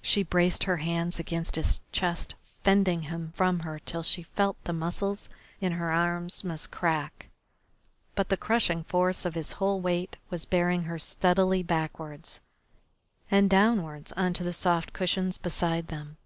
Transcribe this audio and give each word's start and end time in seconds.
She 0.00 0.22
braced 0.22 0.64
her 0.64 0.78
hands 0.78 1.18
against 1.18 1.56
his 1.56 1.82
chest, 1.92 2.34
fending 2.64 3.02
him 3.02 3.34
from 3.36 3.58
her 3.60 3.78
till 3.78 4.02
she 4.02 4.22
felt 4.22 4.56
the 4.64 4.72
muscles 4.72 5.28
in 5.60 5.72
her 5.72 5.92
arms 5.92 6.42
must 6.42 6.70
crack, 6.72 7.28
but 8.14 8.30
the 8.30 8.38
crushing 8.38 8.84
force 8.84 9.26
of 9.26 9.34
his 9.34 9.52
whole 9.60 9.78
weight 9.82 10.16
was 10.30 10.46
bearing 10.46 10.84
her 10.84 10.98
steadily 10.98 11.62
backwards, 11.62 12.40
and 13.30 13.50
downwards 13.50 14.12
on 14.12 14.32
to 14.32 14.42
the 14.44 14.54
soft 14.54 14.94
cushions 14.94 15.36
beside 15.36 15.88
them. 15.88 16.16